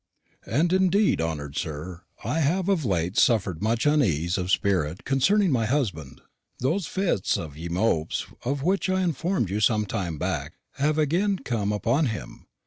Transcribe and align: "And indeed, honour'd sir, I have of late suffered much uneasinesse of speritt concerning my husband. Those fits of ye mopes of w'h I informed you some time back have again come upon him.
"And 0.47 0.73
indeed, 0.73 1.21
honour'd 1.21 1.55
sir, 1.55 2.01
I 2.23 2.39
have 2.39 2.67
of 2.69 2.83
late 2.85 3.19
suffered 3.19 3.61
much 3.61 3.85
uneasinesse 3.85 4.35
of 4.39 4.47
speritt 4.47 5.03
concerning 5.03 5.51
my 5.51 5.67
husband. 5.67 6.21
Those 6.57 6.87
fits 6.87 7.37
of 7.37 7.55
ye 7.55 7.69
mopes 7.69 8.25
of 8.43 8.61
w'h 8.61 8.91
I 8.91 9.03
informed 9.03 9.51
you 9.51 9.59
some 9.59 9.85
time 9.85 10.17
back 10.17 10.53
have 10.77 10.97
again 10.97 11.37
come 11.37 11.71
upon 11.71 12.07
him. 12.07 12.47